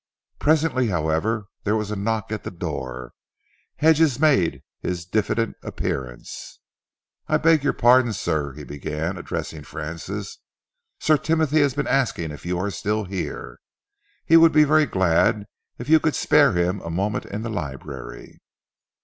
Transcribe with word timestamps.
Presently, 0.39 0.87
however, 0.87 1.45
there 1.63 1.75
was 1.75 1.91
a 1.91 1.95
knock 1.95 2.31
at 2.31 2.43
the 2.43 2.49
door. 2.49 3.13
Hedges 3.75 4.19
made 4.19 4.63
his 4.79 5.05
diffident 5.05 5.57
appearance. 5.61 6.57
"I 7.27 7.37
beg 7.37 7.63
your 7.63 7.73
pardon, 7.73 8.11
sir," 8.13 8.53
he 8.53 8.63
began, 8.63 9.15
addressing 9.15 9.61
Francis. 9.61 10.39
"Sir 10.99 11.17
Timothy 11.17 11.61
has 11.61 11.75
been 11.75 11.85
asking 11.85 12.31
if 12.31 12.47
you 12.47 12.57
are 12.57 12.71
still 12.71 13.03
here. 13.03 13.59
He 14.25 14.37
would 14.37 14.51
be 14.53 14.63
very 14.63 14.87
glad 14.87 15.45
if 15.77 15.87
you 15.87 15.99
could 15.99 16.15
spare 16.15 16.53
him 16.53 16.81
a 16.81 16.89
moment 16.89 17.25
in 17.27 17.43
the 17.43 17.49
library." 17.51 18.41